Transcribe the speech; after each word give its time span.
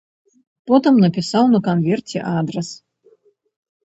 Потым 0.69 0.93
напісаў 1.03 1.43
на 1.51 1.59
канверце 1.67 2.19
адрас. 2.39 2.69